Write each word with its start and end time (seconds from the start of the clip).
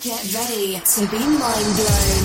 Get 0.00 0.32
ready 0.32 0.80
to 0.80 1.00
be 1.10 1.18
mind 1.18 1.76
blown. 1.76 2.24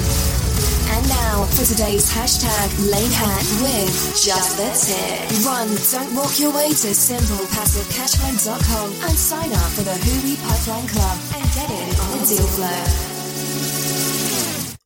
And 0.96 1.04
now 1.10 1.44
for 1.44 1.66
today's 1.66 2.10
hashtag 2.10 2.72
Lane 2.90 3.12
Hack 3.12 3.44
with 3.62 4.16
Just 4.24 4.56
the 4.56 4.72
Tip. 4.72 5.44
Run, 5.46 5.68
don't 5.92 6.16
walk 6.16 6.40
your 6.40 6.56
way 6.56 6.70
to 6.70 6.88
simplepassivecashflow.com 6.96 8.92
and 9.10 9.18
sign 9.18 9.52
up 9.52 9.72
for 9.74 9.82
the 9.82 9.94
Hui 9.94 10.38
Pipeline 10.48 10.88
Club 10.88 11.20
and 11.36 11.44
get 11.54 11.70
in 11.70 12.00
on 12.00 12.18
the 12.20 12.26
deal 12.26 12.48
flow. 12.48 12.84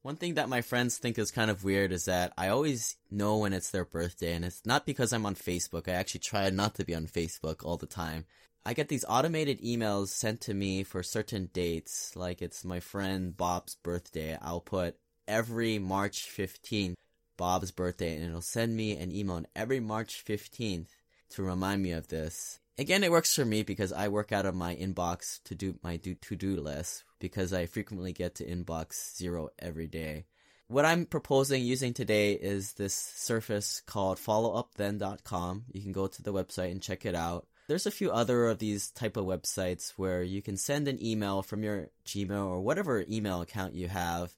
One 0.02 0.16
thing 0.16 0.34
that 0.34 0.50
my 0.50 0.62
friends 0.62 0.98
think 0.98 1.20
is 1.20 1.30
kind 1.30 1.52
of 1.52 1.64
weird 1.64 1.92
is 1.92 2.06
that 2.06 2.34
I 2.40 2.48
always 2.48 2.98
know 3.12 3.38
when 3.38 3.54
it's 3.54 3.70
their 3.70 3.86
birthday, 3.86 4.34
and 4.34 4.44
it's 4.44 4.66
not 4.66 4.88
because 4.88 5.14
I'm 5.14 5.28
on 5.28 5.36
Facebook. 5.36 5.88
I 5.88 5.92
actually 5.92 6.21
try 6.21 6.50
not 6.50 6.74
to 6.76 6.86
be 6.86 6.96
on 6.96 7.06
Facebook 7.06 7.64
all 7.64 7.78
the 7.78 7.86
time. 7.86 8.26
I 8.70 8.73
get 8.73 8.88
these 8.88 9.04
automated 9.09 9.63
emails 9.63 10.09
sent 10.09 10.41
to 10.41 10.54
me 10.54 10.83
for 10.83 11.01
certain 11.01 11.49
dates, 11.51 12.15
like 12.15 12.39
it's 12.39 12.63
my 12.63 12.79
friend 12.79 13.36
Bob's 13.36 13.73
birthday. 13.73 14.38
I'll 14.39 14.61
put 14.61 14.96
every 15.27 15.79
March 15.79 16.29
15th, 16.29 16.93
Bob's 17.36 17.71
birthday, 17.71 18.13
and 18.13 18.24
it'll 18.24 18.41
send 18.41 18.77
me 18.77 18.96
an 18.96 19.11
email 19.11 19.37
on 19.37 19.47
every 19.55 19.79
March 19.79 20.24
15th 20.24 20.89
to 21.32 21.41
remind 21.41 21.82
me 21.82 21.93
of 21.93 22.10
this. 22.10 22.60
Again, 22.77 23.04
it 23.04 23.10
works 23.10 23.33
for 23.33 23.43
me 23.43 23.63
because 23.63 23.91
I 23.91 24.07
work 24.07 24.32
out 24.32 24.46
of 24.46 24.54
my 24.54 24.75
inbox 24.75 25.41
to 25.46 25.55
do 25.55 25.79
my 25.82 25.97
do 25.97 26.13
to 26.13 26.36
do 26.36 26.55
list 26.57 27.05
because 27.18 27.51
I 27.54 27.65
frequently 27.65 28.13
get 28.13 28.36
to 28.36 28.46
inbox 28.46 29.18
zero 29.18 29.49
every 29.57 29.88
day. 29.88 30.25
What 30.68 30.86
I'm 30.86 31.07
proposing 31.07 31.63
using 31.63 31.96
today 31.96 32.33
is 32.33 32.73
this 32.73 32.94
surface 32.94 33.81
called 33.88 34.19
followupthen.com. 34.19 35.63
You 35.73 35.81
can 35.81 35.91
go 35.91 36.05
to 36.05 36.22
the 36.22 36.33
website 36.33 36.69
and 36.69 36.83
check 36.83 37.03
it 37.08 37.16
out. 37.16 37.47
There's 37.69 37.86
a 37.86 37.91
few 37.91 38.09
other 38.09 38.47
of 38.47 38.58
these 38.58 38.89
type 38.89 39.16
of 39.16 39.25
websites 39.25 39.91
where 39.91 40.23
you 40.23 40.41
can 40.41 40.58
send 40.58 40.88
an 40.88 40.97
email 41.05 41.44
from 41.44 41.61
your 41.61 41.89
Gmail 42.03 42.47
or 42.47 42.61
whatever 42.61 43.05
email 43.08 43.41
account 43.44 43.75
you 43.75 43.88
have 43.88 44.33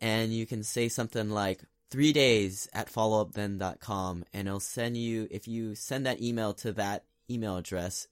and 0.00 0.34
you 0.34 0.44
can 0.44 0.64
say 0.64 0.88
something 0.88 1.30
like 1.30 1.60
three 1.90 2.12
days 2.12 2.68
at 2.72 2.92
followupthen.com 2.92 4.24
and 4.32 4.48
it'll 4.48 4.58
send 4.58 4.96
you 4.96 5.28
if 5.30 5.46
you 5.46 5.76
send 5.76 6.06
that 6.06 6.20
email 6.20 6.52
to 6.54 6.72
that 6.72 7.04
email 7.30 7.56
address, 7.56 8.08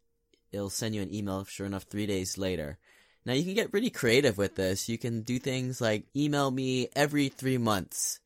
it'll 0.52 0.70
send 0.70 0.94
you 0.94 1.02
an 1.02 1.12
email, 1.12 1.44
sure 1.44 1.66
enough, 1.66 1.82
three 1.82 2.06
days 2.06 2.38
later. 2.38 2.78
Now 3.26 3.32
you 3.32 3.42
can 3.42 3.54
get 3.54 3.72
really 3.72 3.90
creative 3.90 4.38
with 4.38 4.54
this. 4.54 4.88
You 4.88 4.98
can 4.98 5.22
do 5.22 5.40
things 5.40 5.80
like 5.80 6.06
email 6.14 6.52
me 6.52 6.86
every 6.94 7.28
three 7.28 7.58
months, 7.58 8.20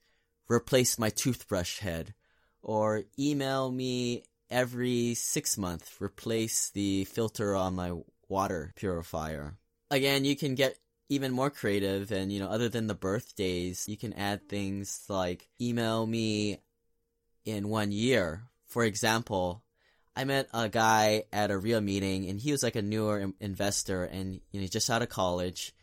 replace 0.47 0.99
my 0.99 1.09
toothbrush 1.09 1.79
head, 1.79 2.13
or 2.63 3.05
email 3.19 3.73
me 3.73 4.25
every 4.51 5.15
six 5.15 5.57
months, 5.57 5.97
replace 6.01 6.71
the 6.71 7.05
filter 7.05 7.55
on 7.55 7.75
my 7.75 7.93
water 8.29 8.73
purifier. 8.77 9.59
Again, 9.91 10.25
you 10.25 10.37
can 10.37 10.55
get 10.55 10.79
even 11.09 11.33
more 11.33 11.51
creative 11.51 12.11
and, 12.11 12.33
you 12.33 12.41
know, 12.41 12.49
other 12.49 12.69
than 12.69 12.87
the 12.87 12.95
birthdays, 12.95 13.89
you 13.89 13.97
can 13.97 14.13
add 14.15 14.49
things 14.49 15.05
like 15.09 15.49
email 15.61 16.07
me 16.07 16.59
in 17.45 17.69
one 17.69 17.93
year. 17.93 18.43
For 18.67 18.85
example, 18.85 19.63
I 20.17 20.25
met 20.25 20.49
a 20.53 20.69
guy 20.69 21.25
at 21.33 21.51
a 21.51 21.59
real 21.59 21.83
meeting, 21.83 22.29
and 22.29 22.41
he 22.41 22.51
was 22.51 22.63
like 22.63 22.75
a 22.75 22.83
newer 22.83 23.33
investor, 23.39 24.05
and 24.05 24.41
you 24.51 24.61
know, 24.61 24.67
just 24.67 24.89
out 24.89 25.03
of 25.03 25.11
college. 25.11 25.75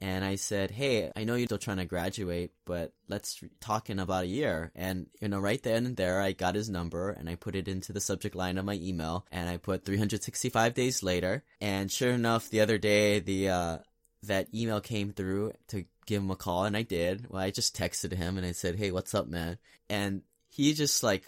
And 0.00 0.24
I 0.24 0.36
said, 0.36 0.70
"Hey, 0.70 1.12
I 1.14 1.24
know 1.24 1.34
you're 1.34 1.46
still 1.46 1.58
trying 1.58 1.76
to 1.76 1.84
graduate, 1.84 2.52
but 2.64 2.92
let's 3.08 3.42
talk 3.60 3.90
in 3.90 3.98
about 3.98 4.24
a 4.24 4.28
year." 4.28 4.72
And 4.74 5.06
you 5.20 5.28
know, 5.28 5.38
right 5.38 5.62
then 5.62 5.86
and 5.86 5.96
there, 5.96 6.20
I 6.20 6.32
got 6.32 6.54
his 6.54 6.70
number 6.70 7.10
and 7.10 7.28
I 7.28 7.34
put 7.34 7.54
it 7.54 7.68
into 7.68 7.92
the 7.92 8.00
subject 8.00 8.34
line 8.34 8.58
of 8.58 8.64
my 8.64 8.74
email, 8.74 9.26
and 9.30 9.48
I 9.48 9.58
put 9.58 9.84
365 9.84 10.74
days 10.74 11.02
later. 11.02 11.44
And 11.60 11.90
sure 11.90 12.12
enough, 12.12 12.48
the 12.48 12.60
other 12.60 12.78
day, 12.78 13.20
the 13.20 13.48
uh, 13.50 13.78
that 14.22 14.48
email 14.54 14.80
came 14.80 15.12
through 15.12 15.52
to 15.68 15.84
give 16.06 16.22
him 16.22 16.30
a 16.30 16.36
call, 16.36 16.64
and 16.64 16.76
I 16.76 16.82
did. 16.82 17.26
Well, 17.28 17.42
I 17.42 17.50
just 17.50 17.76
texted 17.76 18.12
him 18.12 18.38
and 18.38 18.46
I 18.46 18.52
said, 18.52 18.76
"Hey, 18.76 18.90
what's 18.90 19.14
up, 19.14 19.28
man?" 19.28 19.58
And 19.88 20.22
he 20.48 20.74
just 20.74 21.02
like 21.02 21.24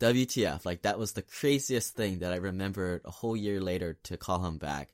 WTF, 0.00 0.64
like 0.64 0.82
that 0.82 0.98
was 0.98 1.12
the 1.12 1.22
craziest 1.22 1.94
thing 1.94 2.20
that 2.20 2.32
I 2.32 2.36
remembered 2.36 3.02
a 3.04 3.10
whole 3.10 3.36
year 3.36 3.60
later 3.60 3.98
to 4.04 4.16
call 4.16 4.44
him 4.44 4.58
back. 4.58 4.92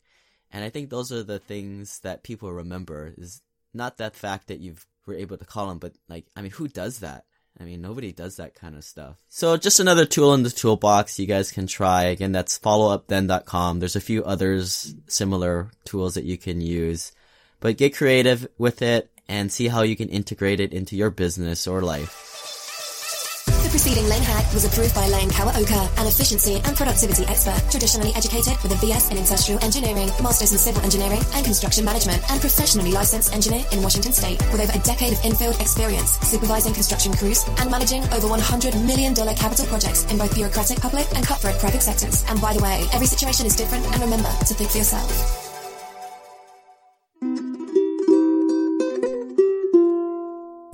And 0.50 0.64
I 0.64 0.70
think 0.70 0.90
those 0.90 1.12
are 1.12 1.22
the 1.22 1.38
things 1.38 2.00
that 2.00 2.22
people 2.22 2.52
remember 2.52 3.12
is 3.16 3.42
not 3.74 3.98
that 3.98 4.16
fact 4.16 4.48
that 4.48 4.60
you 4.60 4.76
were 5.06 5.14
able 5.14 5.36
to 5.36 5.44
call 5.44 5.70
him, 5.70 5.78
but 5.78 5.92
like, 6.08 6.26
I 6.34 6.42
mean, 6.42 6.52
who 6.52 6.68
does 6.68 7.00
that? 7.00 7.24
I 7.60 7.64
mean, 7.64 7.80
nobody 7.80 8.12
does 8.12 8.36
that 8.36 8.54
kind 8.54 8.76
of 8.76 8.84
stuff. 8.84 9.16
So 9.28 9.56
just 9.56 9.80
another 9.80 10.04
tool 10.04 10.32
in 10.34 10.44
the 10.44 10.50
toolbox 10.50 11.18
you 11.18 11.26
guys 11.26 11.50
can 11.50 11.66
try. 11.66 12.04
Again, 12.04 12.30
that's 12.30 12.58
followupthen.com. 12.58 13.80
There's 13.80 13.96
a 13.96 14.00
few 14.00 14.22
others 14.24 14.94
similar 15.08 15.70
tools 15.84 16.14
that 16.14 16.24
you 16.24 16.38
can 16.38 16.60
use, 16.60 17.12
but 17.58 17.76
get 17.76 17.96
creative 17.96 18.46
with 18.58 18.80
it 18.80 19.10
and 19.28 19.50
see 19.52 19.68
how 19.68 19.82
you 19.82 19.96
can 19.96 20.08
integrate 20.08 20.60
it 20.60 20.72
into 20.72 20.96
your 20.96 21.10
business 21.10 21.66
or 21.66 21.82
life. 21.82 22.47
The 23.68 23.72
preceding 23.72 24.08
Lane 24.08 24.22
Hack 24.22 24.50
was 24.54 24.64
approved 24.64 24.94
by 24.94 25.08
Lane 25.08 25.28
Kawaoka, 25.28 26.00
an 26.00 26.06
efficiency 26.06 26.54
and 26.64 26.74
productivity 26.74 27.26
expert, 27.26 27.60
traditionally 27.70 28.14
educated 28.16 28.56
with 28.62 28.72
a 28.72 28.80
BS 28.80 29.10
in 29.10 29.18
industrial 29.18 29.62
engineering, 29.62 30.08
masters 30.22 30.52
in 30.52 30.58
civil 30.58 30.80
engineering 30.80 31.20
and 31.34 31.44
construction 31.44 31.84
management, 31.84 32.24
and 32.30 32.40
professionally 32.40 32.92
licensed 32.92 33.34
engineer 33.34 33.66
in 33.70 33.82
Washington 33.82 34.14
State, 34.14 34.40
with 34.52 34.62
over 34.62 34.72
a 34.72 34.80
decade 34.88 35.12
of 35.12 35.22
in-field 35.22 35.60
experience, 35.60 36.16
supervising 36.24 36.72
construction 36.72 37.12
crews 37.12 37.44
and 37.60 37.70
managing 37.70 38.00
over 38.16 38.28
$100 38.32 38.72
million 38.86 39.14
capital 39.36 39.66
projects 39.66 40.10
in 40.10 40.16
both 40.16 40.34
bureaucratic 40.34 40.80
public 40.80 41.04
and 41.14 41.26
cutthroat 41.26 41.58
private 41.60 41.82
sectors. 41.82 42.24
And 42.26 42.40
by 42.40 42.54
the 42.54 42.62
way, 42.62 42.86
every 42.94 43.06
situation 43.06 43.44
is 43.44 43.54
different, 43.54 43.84
and 43.92 44.00
remember 44.00 44.32
to 44.48 44.54
think 44.54 44.70
for 44.70 44.78
yourself. 44.78 45.47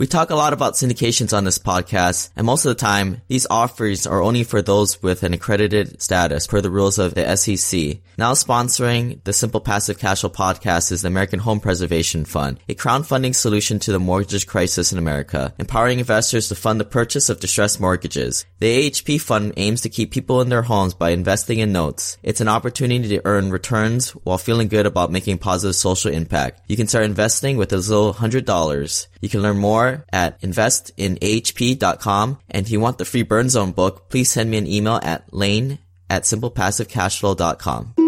We 0.05 0.09
talk 0.09 0.29
a 0.29 0.37
lot 0.37 0.53
about 0.53 0.75
syndications 0.75 1.35
on 1.35 1.45
this 1.45 1.59
podcast, 1.59 2.29
and 2.37 2.45
most 2.45 2.67
of 2.67 2.69
the 2.69 2.75
time, 2.75 3.23
these 3.27 3.47
offers 3.49 4.07
are 4.07 4.21
only 4.21 4.45
for 4.45 4.61
those 4.61 5.03
with 5.03 5.23
an 5.23 5.33
accredited 5.33 6.03
status 6.03 6.47
per 6.47 6.61
the 6.61 6.71
rules 6.71 6.99
of 6.99 7.15
the 7.15 7.35
SEC. 7.39 8.01
Now 8.19 8.35
sponsoring 8.35 9.25
the 9.25 9.33
Simple 9.33 9.61
Passive 9.63 9.99
Cash 9.99 10.21
Flow 10.21 10.29
podcast 10.29 10.93
is 10.93 11.01
the 11.01 11.09
American 11.09 11.39
Home 11.39 11.59
Preservation 11.59 12.27
Fund, 12.27 12.61
a 12.69 12.75
crowdfunding 12.75 13.35
solution 13.35 13.79
to 13.79 13.93
the 13.93 13.99
mortgage 13.99 14.47
crisis 14.47 14.93
in 14.93 14.99
America, 14.99 15.55
empowering 15.59 16.01
investors 16.01 16.49
to 16.49 16.55
fund 16.55 16.79
the 16.79 16.85
purchase 16.85 17.31
of 17.31 17.41
distressed 17.41 17.81
mortgages. 17.81 18.45
The 18.61 18.91
AHP 18.91 19.23
fund 19.23 19.55
aims 19.57 19.81
to 19.81 19.89
keep 19.89 20.11
people 20.11 20.43
in 20.43 20.51
their 20.51 20.63
homes 20.63 20.93
by 20.93 21.11
investing 21.11 21.61
in 21.61 21.73
notes. 21.73 22.19
It's 22.23 22.43
an 22.43 22.49
opportunity 22.49 23.09
to 23.09 23.23
earn 23.25 23.51
returns 23.51 24.11
while 24.11 24.37
feeling 24.37 24.69
good 24.69 24.85
about 24.85 25.11
making 25.11 25.39
positive 25.39 25.75
social 25.75 26.13
impact. 26.13 26.61
You 26.69 26.77
can 26.77 26.89
start 26.89 27.07
investing 27.07 27.57
with 27.57 27.73
as 27.73 27.89
little 27.89 28.13
$100. 28.13 29.07
You 29.25 29.31
can 29.31 29.41
learn 29.41 29.57
more 29.57 30.05
at 30.13 30.39
investinahp.com. 30.43 32.39
And 32.51 32.67
if 32.67 32.71
you 32.71 32.79
want 32.79 32.99
the 32.99 33.07
free 33.07 33.23
Burn 33.23 33.49
Zone 33.49 33.73
book, 33.73 34.11
please 34.11 34.29
send 34.31 34.51
me 34.51 34.59
an 34.59 34.67
email 34.67 35.01
at 35.03 35.33
lane 35.33 35.79
at 36.11 36.25
simplepassivecashflow.com. 36.25 38.04